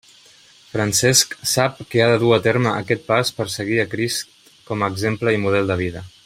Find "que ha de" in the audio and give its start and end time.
1.91-2.15